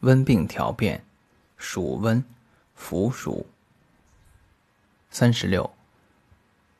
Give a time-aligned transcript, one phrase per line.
[0.00, 1.02] 温病调变，
[1.56, 2.22] 暑温，
[2.74, 3.46] 伏暑。
[5.10, 5.70] 三十六。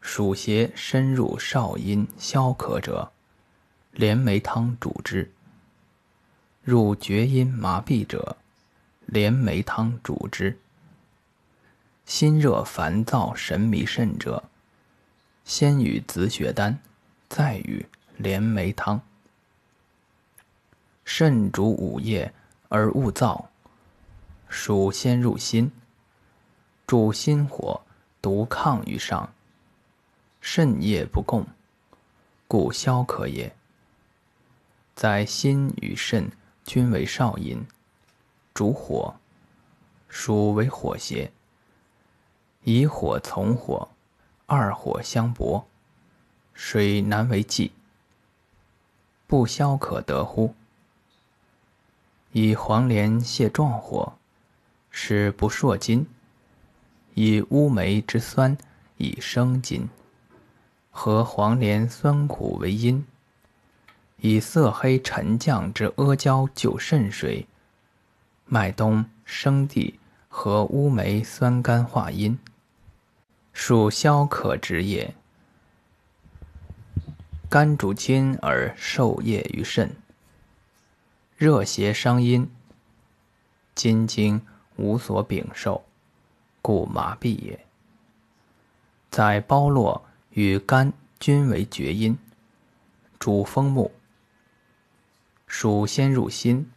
[0.00, 3.12] 暑邪深入少阴消渴者，
[3.92, 5.30] 连梅汤主之。
[6.62, 8.36] 入厥阴麻痹者，
[9.06, 10.58] 连梅汤主之。
[12.04, 14.42] 心热烦躁神迷肾者，
[15.44, 16.80] 先与紫雪丹，
[17.28, 17.86] 再与
[18.16, 19.00] 连梅汤。
[21.04, 22.32] 肾主五液
[22.74, 23.48] 而勿燥，
[24.48, 25.70] 暑先入心，
[26.86, 27.82] 主心火，
[28.22, 29.30] 独亢于上。
[30.40, 31.44] 肾液不供，
[32.48, 33.54] 故消渴也。
[34.94, 36.32] 在心与肾
[36.64, 37.62] 均为少阴，
[38.54, 39.16] 主火，
[40.08, 41.30] 属为火邪。
[42.62, 43.86] 以火从火，
[44.46, 45.68] 二火相搏，
[46.54, 47.72] 水难为济。
[49.26, 50.54] 不消可得乎？
[52.32, 54.14] 以黄连泻壮火，
[54.90, 56.04] 使不烁筋；
[57.14, 58.56] 以乌梅之酸
[58.96, 59.88] 以生津。
[60.90, 63.06] 和黄连酸苦为阴，
[64.18, 67.46] 以色黑沉降之阿胶救肾水，
[68.44, 72.38] 麦冬、生地和乌梅酸甘化阴，
[73.54, 75.14] 属消渴之也。
[77.48, 79.96] 肝主筋而受液于肾，
[81.42, 82.48] 热邪伤阴，
[83.74, 85.84] 筋经无所禀受，
[86.62, 87.66] 故麻痹也。
[89.10, 90.04] 在包络。
[90.30, 92.16] 与肝均为厥阴，
[93.18, 93.90] 主风木。
[95.48, 96.70] 属先入心，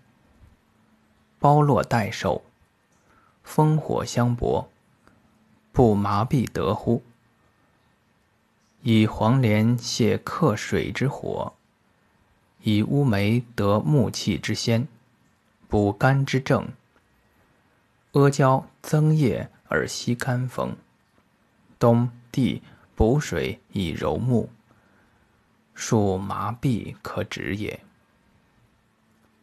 [1.38, 2.44] 包络待受，
[3.44, 4.68] 风火相搏，
[5.72, 7.04] 不麻痹得乎？
[8.82, 11.54] 以黄连泻克水之火，
[12.66, 14.88] 以乌梅得木气之先，
[15.70, 16.68] 补肝之正。
[18.12, 20.76] 阿胶增液而息肝风，
[21.80, 22.62] 冬地。
[22.98, 24.48] 补水以柔木，
[25.74, 27.81] 数麻痹可止也。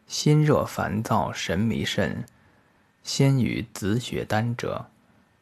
[0.07, 2.25] 心热烦躁神迷肾，
[3.03, 4.87] 先与紫雪丹者，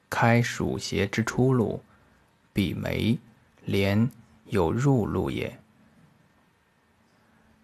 [0.09, 1.81] 开暑邪之出路，
[2.51, 3.17] 比梅、
[3.63, 4.11] 连
[4.47, 5.60] 有入路也。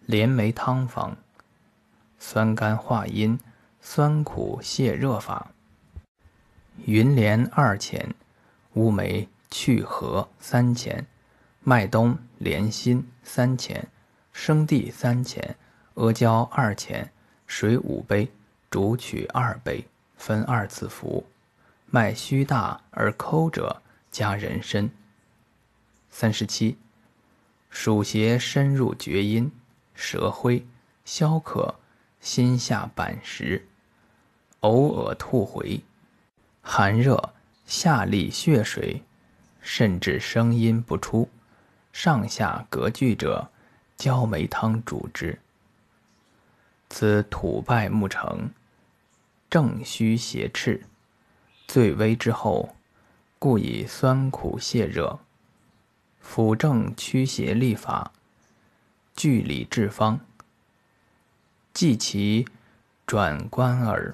[0.08, 1.16] 连梅汤方：
[2.18, 3.40] 酸甘化阴，
[3.80, 5.52] 酸苦泻热法。
[6.86, 8.16] 云连二钱，
[8.74, 9.30] 乌梅。
[9.50, 11.08] 去核三钱，
[11.64, 13.88] 麦冬、莲心三钱，
[14.34, 15.56] 生地三钱，
[15.94, 17.14] 阿胶二钱，
[17.46, 18.30] 水五杯，
[18.70, 19.88] 煮取二杯，
[20.18, 21.26] 分二次服。
[21.86, 23.82] 脉虚大而抠者，
[24.12, 24.90] 加人参。
[26.10, 26.78] 三十七，
[27.70, 29.50] 暑邪深入厥阴，
[29.98, 30.64] 舌灰，
[31.04, 31.80] 消渴，
[32.22, 33.68] 心下板实，
[34.60, 35.82] 偶尔吐回，
[36.62, 37.34] 寒热，
[37.66, 39.04] 下利血水。
[39.60, 41.28] 甚至声音不出，
[41.92, 43.50] 上下隔拒者，
[43.98, 45.40] 焦梅汤主之。
[46.90, 48.50] 此土败木成，
[49.50, 50.86] 正虚邪赤，
[51.68, 52.76] 最危之后，
[53.40, 55.20] 故以酸苦泻热，
[56.22, 58.14] 辅正驱邪利法，
[59.18, 60.20] 据理治方，
[61.74, 62.48] 济其
[63.08, 64.14] 转关耳。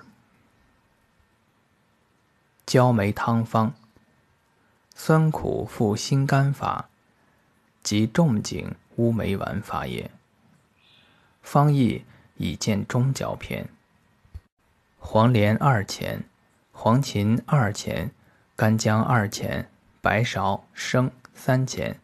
[2.66, 3.74] 焦梅汤方。
[4.96, 6.88] 酸苦复心肝法，
[7.84, 10.10] 即仲景乌梅丸法也。
[11.42, 12.06] 方义
[12.38, 13.68] 以见中焦篇。
[14.98, 16.24] 黄连二钱，
[16.72, 18.10] 黄芩二钱，
[18.56, 19.70] 干姜二钱，
[20.00, 22.00] 白芍、生三钱，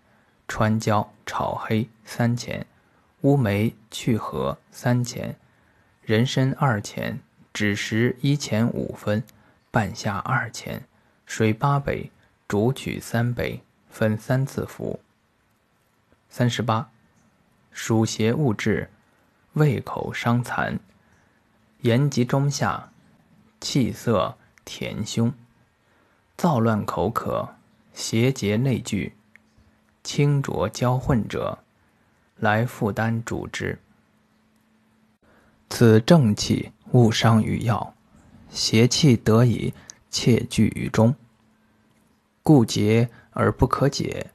[0.49, 2.67] 川椒炒黑三钱，
[3.21, 5.35] 乌梅去核三钱，
[6.01, 7.19] 人参二钱，
[7.53, 9.23] 枳实一钱五分，
[9.71, 10.85] 半夏二钱，
[11.25, 12.11] 水八杯。
[12.47, 14.99] 煮取三杯，分三次服。
[16.29, 16.89] 三十八，
[17.71, 18.89] 暑邪误滞，
[19.53, 20.79] 胃口伤残，
[21.81, 22.91] 言及中下，
[23.61, 24.35] 气色
[24.65, 25.31] 甜胸，
[26.35, 27.53] 躁乱口渴，
[27.93, 29.13] 邪结内聚，
[30.03, 31.59] 清浊交混者，
[32.39, 33.77] 来负担主之。
[35.69, 37.93] 此正气误伤于药，
[38.49, 39.73] 邪气得以
[40.09, 41.13] 窃聚于中。
[42.41, 44.31] 故结而不可解，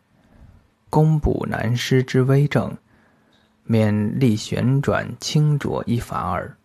[0.89, 2.77] 攻补难施之危症，
[3.65, 6.57] 免力旋转清浊一法耳。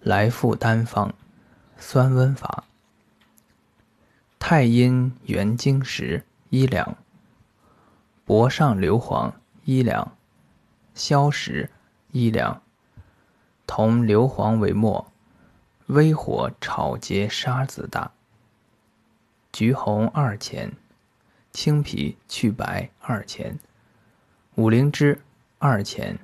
[0.00, 1.12] 来复单方，
[1.76, 2.64] 酸温法。
[4.38, 6.96] 太阴元经石一两，
[8.24, 9.32] 薄上硫磺
[9.64, 10.16] 一两，
[10.94, 11.70] 消石
[12.12, 12.62] 一两，
[13.66, 15.10] 同硫磺为末，
[15.86, 18.12] 微火炒结沙子大。
[19.52, 20.72] 橘红二钱，
[21.52, 23.58] 青皮去白二钱，
[24.56, 25.22] 五灵芝
[25.58, 26.18] 二钱，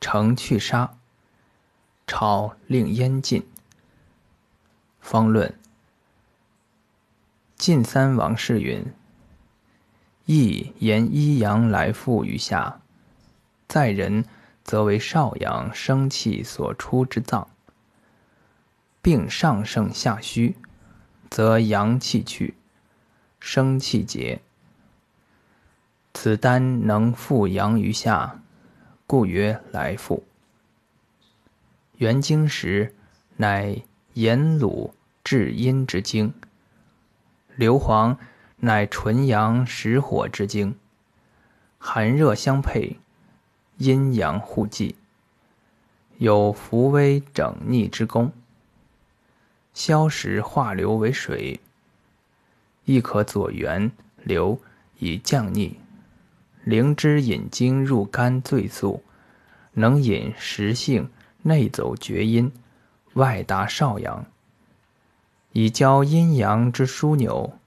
[0.00, 0.98] 成去沙，
[2.06, 3.48] 炒令烟尽。
[5.00, 5.58] 方论。
[7.54, 8.84] 晋三王氏云
[10.26, 12.80] ：“亦言一阳来复于下，
[13.68, 14.24] 在人
[14.64, 17.48] 则为少阳生气所出之脏，
[19.00, 20.56] 病上盛下虚，
[21.30, 22.54] 则阳气去，
[23.38, 24.40] 生气结。
[26.12, 28.42] 此丹能复阳于下，
[29.06, 30.24] 故曰来复。
[31.98, 32.94] 元经时，
[33.36, 33.80] 乃
[34.14, 34.90] 盐卤
[35.22, 36.34] 至阴之经。”
[37.54, 38.16] 硫磺
[38.58, 40.76] 乃纯阳实火之精，
[41.78, 42.98] 寒热相配，
[43.76, 44.96] 阴阳互济，
[46.18, 48.32] 有扶危整逆之功。
[49.74, 51.60] 消食化流为水，
[52.86, 53.92] 亦可佐元
[54.22, 54.58] 流
[54.98, 55.78] 以降逆。
[56.64, 59.02] 灵芝引经入肝最速，
[59.74, 61.10] 能引实性
[61.42, 62.50] 内走厥阴，
[63.12, 64.24] 外达少阳。
[65.52, 67.58] 以交阴阳之枢纽，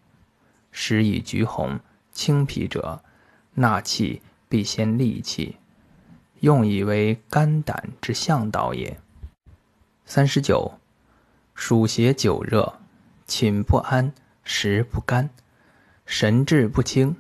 [0.72, 1.80] 食以橘红、
[2.12, 3.02] 青皮者，
[3.54, 5.58] 纳气必先利气，
[6.40, 9.00] 用以为肝胆之向导也。
[10.06, 10.80] 三十九，
[11.54, 12.80] 暑邪久热，
[13.26, 14.14] 寝不安，
[14.44, 15.30] 食不甘，
[16.06, 17.16] 神志不清，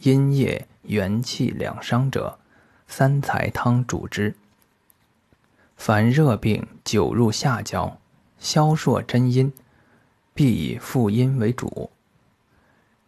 [0.00, 2.38] 阴液元气两伤者，
[2.86, 4.34] 三才汤主之。
[5.76, 7.98] 凡热病久入下焦。
[8.38, 9.50] 消烁真阴，
[10.34, 11.90] 必以复阴为主。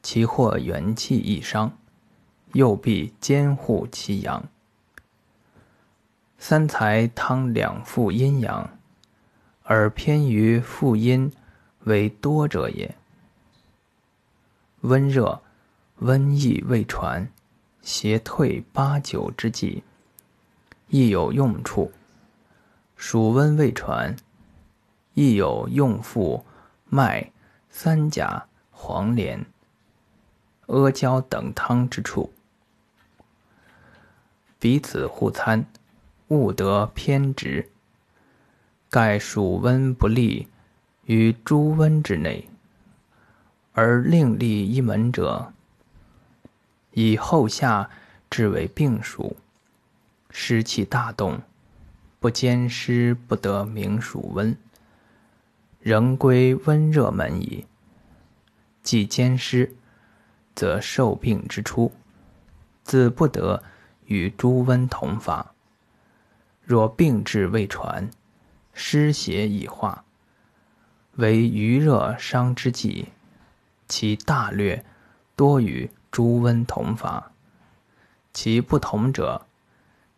[0.02, 1.72] 其或元气易伤，
[2.52, 4.48] 又必监护其阳。
[6.38, 8.78] 三才汤两复阴阳，
[9.62, 11.32] 而偏于复阴
[11.84, 12.94] 为多者也。
[14.82, 15.40] 温热、
[16.00, 17.30] 瘟疫未传，
[17.82, 19.82] 邪退八九之际，
[20.88, 21.92] 亦有用处。
[22.96, 24.16] 暑温未传。
[25.14, 26.44] 亦有用附
[26.84, 27.32] 麦、
[27.70, 29.44] 三甲、黄连、
[30.68, 32.30] 阿胶等汤之处，
[34.58, 35.64] 彼此互参，
[36.28, 37.70] 勿得偏执。
[38.90, 40.48] 盖暑温不利
[41.06, 42.50] 于诸温之内，
[43.72, 45.54] 而另立一门者，
[46.92, 47.88] 以后夏
[48.28, 49.38] 至为病暑，
[50.28, 51.40] 湿气大动，
[52.20, 54.54] 不兼湿，不得明暑温。
[55.80, 57.64] 仍归温热门矣。
[58.82, 59.74] 既兼湿，
[60.58, 61.92] 则受病之初，
[62.82, 63.62] 自不得
[64.06, 65.54] 与诸温同法。
[66.64, 68.10] 若病至未传，
[68.72, 70.02] 湿邪已化，
[71.14, 73.10] 为余热伤之际，
[73.86, 74.84] 其大略
[75.36, 77.30] 多与诸温同法。
[78.32, 79.46] 其不同者，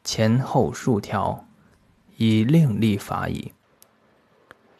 [0.02, 1.44] 前后数条，
[2.16, 3.52] 以另立法矣。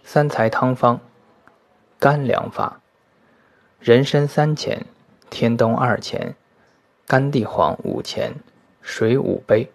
[0.02, 0.98] 三才汤方，
[1.98, 2.80] 干凉法：
[3.78, 4.86] 人参三钱，
[5.30, 6.34] 天冬二钱，
[7.06, 8.34] 甘地黄五钱，
[8.82, 9.70] 水五杯，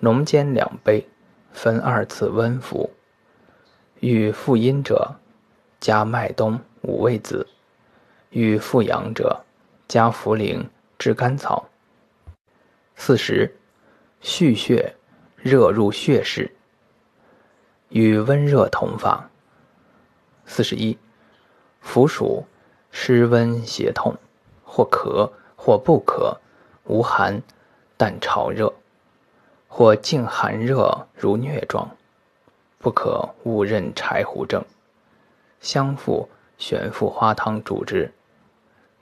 [0.00, 1.08] 浓煎两杯，
[1.52, 2.90] 分二次温服。
[4.00, 5.14] 欲复阴者，
[5.80, 7.46] 加麦冬五味子；
[8.30, 9.44] 欲复阳者，
[9.86, 10.66] 加茯苓
[10.98, 11.68] 炙甘草。
[12.96, 13.56] 四十，
[14.20, 14.96] 续血，
[15.36, 16.54] 热入血室，
[17.88, 19.30] 与温热同法。
[20.44, 20.98] 四十一，
[21.80, 22.44] 伏暑，
[22.90, 24.16] 湿温邪痛，
[24.76, 26.36] 或咳，或不咳，
[26.84, 27.42] 无寒，
[27.96, 28.74] 但潮热；
[29.68, 31.96] 或静寒热如疟状，
[32.78, 34.62] 不可误认柴胡症。
[35.62, 36.28] 相附
[36.58, 38.12] 玄附花汤主之。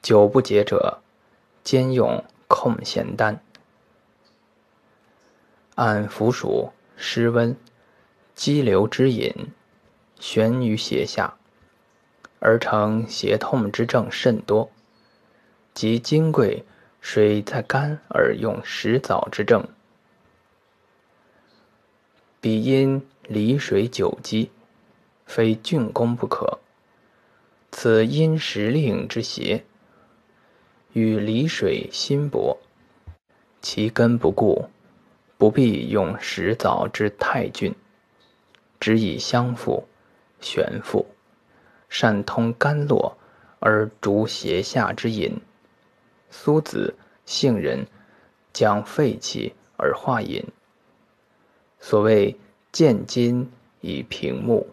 [0.01, 1.01] 久不解者，
[1.65, 3.41] 兼用控咸丹。
[5.75, 7.57] 按伏暑、湿温、
[8.37, 9.51] 积流之饮。
[10.21, 11.35] 悬于胁下，
[12.39, 14.71] 而成胁痛之症甚多；
[15.75, 16.63] 及金匮
[17.01, 19.67] 水在肝而用石藻之症，
[22.41, 24.51] 彼因离水久积，
[25.27, 26.61] 非峻功不可。
[27.73, 29.65] 此因时令之邪，
[30.93, 32.57] 与离水心薄，
[33.61, 34.71] 其根不固，
[35.37, 37.75] 不必用石藻之太峻，
[38.79, 39.89] 只以相附。
[40.41, 41.07] 玄附，
[41.89, 43.17] 善通肝络
[43.59, 45.41] 而逐邪下之饮。
[46.37, 47.87] 苏子、杏仁
[48.53, 50.45] 将肺气而化饮。
[51.79, 52.37] 所谓
[52.73, 53.51] 见金
[53.81, 54.67] 以平目。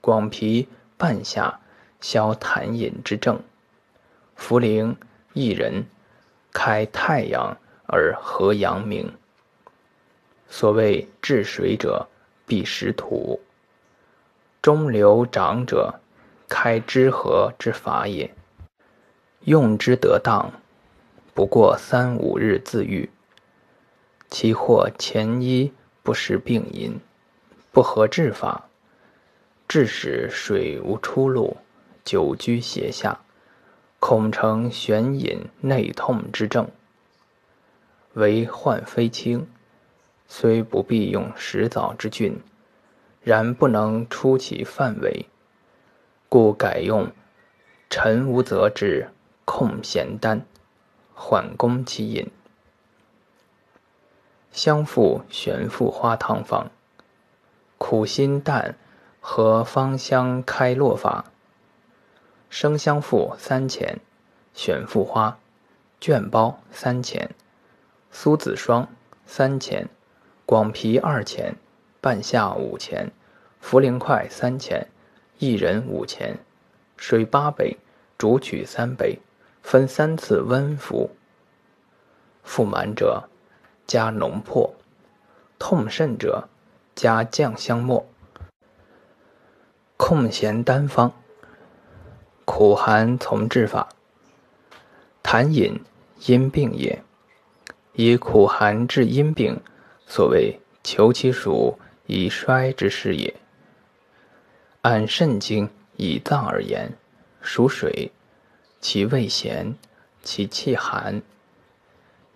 [0.00, 1.60] 广皮半夏，
[2.00, 3.38] 消痰饮之症。
[4.36, 4.96] 茯苓
[5.34, 5.84] 薏仁，
[6.52, 9.12] 开太阳而和阳明。
[10.48, 12.08] 所谓治水者，
[12.46, 13.40] 必食土。
[14.62, 16.00] 中流长者，
[16.48, 18.34] 开之和之法也。
[19.46, 20.50] 用之得当，
[21.32, 23.08] 不过三五日自愈。
[24.28, 25.72] 其或前医
[26.02, 26.98] 不识病因，
[27.70, 28.68] 不合治法，
[29.68, 31.58] 致使水无出路，
[32.04, 33.20] 久居胁下，
[34.00, 36.68] 恐成悬饮内痛之症。
[38.14, 39.46] 为患非轻，
[40.26, 42.36] 虽不必用食枣之菌。
[43.22, 45.26] 然不能出其范围，
[46.28, 47.12] 故改用
[47.88, 49.08] 陈无泽之
[49.46, 50.44] 控咸丹，
[51.14, 52.30] 缓攻其饮。
[54.52, 56.68] 香附玄附花汤方：
[57.78, 58.76] 苦辛淡
[59.20, 61.24] 和芳香开络法。
[62.50, 64.00] 生香附三钱，
[64.52, 65.38] 玄附花
[65.98, 67.30] 卷包三钱，
[68.10, 68.86] 苏子霜
[69.24, 69.88] 三钱，
[70.44, 71.56] 广皮二钱。
[71.98, 73.10] 半夏五钱，
[73.60, 74.86] 茯苓块三钱，
[75.40, 76.38] 薏仁五钱，
[76.96, 77.78] 水八杯，
[78.16, 79.18] 煮取三杯，
[79.66, 81.10] 分三次温服。
[82.44, 83.28] 腹满者
[83.84, 84.72] 加浓破，
[85.58, 86.48] 痛甚者
[86.94, 88.06] 加酱香末。
[89.96, 91.10] 控咸单方，
[92.44, 93.88] 苦寒从治法。
[95.24, 95.80] 痰饮
[96.26, 97.02] 阴病也，
[97.94, 99.60] 以苦寒治阴病，
[100.06, 101.76] 所谓求其属。
[102.06, 103.34] 以衰之事也。
[104.82, 106.92] 按肾经以脏而言，
[107.40, 108.12] 属水，
[108.88, 109.74] 其味咸，
[110.22, 111.20] 其气寒；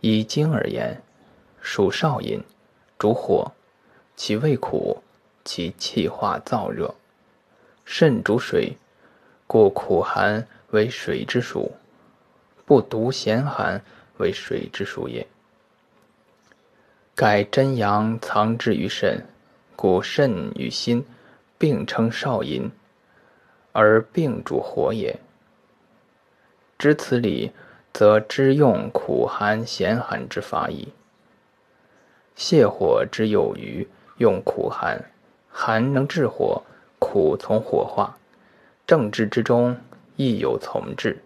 [0.01, 1.01] 以经而言，
[1.61, 2.43] 属少阴，
[2.99, 3.53] 主火，
[4.17, 5.01] 其味苦，
[5.45, 6.93] 其气化燥热。
[7.85, 8.77] 肾主水，
[9.47, 11.71] 故苦寒为水之属，
[12.67, 13.81] 不独咸寒
[14.17, 15.25] 为水之属也。
[17.15, 19.25] 盖真阳藏之于肾。
[19.77, 21.07] 故肾与心
[21.57, 22.69] 并称少阴，
[23.71, 25.17] 而病主火也。
[26.81, 27.53] 知此理，
[27.93, 30.89] 则知用苦寒咸寒之法矣。
[32.35, 35.05] 泻火之有余，用苦寒，
[35.51, 36.63] 寒能治火，
[36.99, 38.17] 苦从火化。
[38.87, 39.77] 正治之中
[40.17, 41.23] 亦有从治。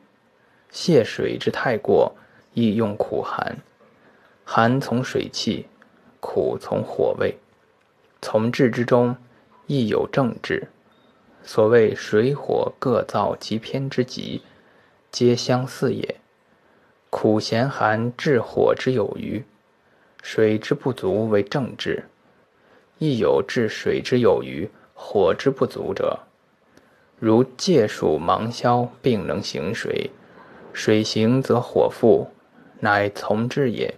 [0.73, 2.13] 泻水之太过，
[2.53, 3.59] 亦用苦寒，
[4.45, 5.69] 寒从水气，
[6.19, 7.39] 苦从火味。
[8.21, 9.17] 从治之中，
[9.69, 10.67] 亦有正治。
[11.45, 14.43] 所谓水火各造其偏之极，
[15.15, 16.17] 皆相似也。
[17.09, 19.45] 苦咸寒治火之有余，
[20.25, 22.03] 水之不足为正治；
[22.99, 26.19] 亦有治水之有余，火之不足者。
[27.21, 30.11] 如介暑芒硝，并能行水，
[30.73, 32.33] 水行则火复，
[32.81, 33.95] 乃从治也。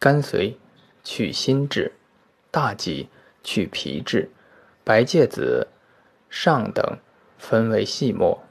[0.00, 0.58] 甘遂
[1.04, 1.92] 去心志。
[2.50, 3.08] 大戟
[3.44, 4.28] 去皮质，
[4.82, 5.68] 白芥子、
[6.28, 6.98] 上等
[7.38, 8.42] 分为细末，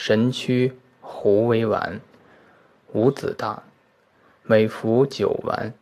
[0.00, 2.00] 神曲胡为丸，
[2.92, 3.64] 五子大，
[4.44, 5.74] 每服九丸，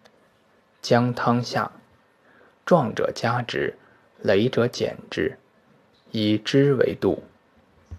[0.81, 1.71] 姜汤下。
[2.65, 3.75] 壮者加之，
[4.25, 5.37] 羸者减之，
[6.13, 7.25] 以之为度。